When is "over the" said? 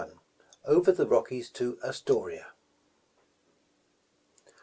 0.65-1.05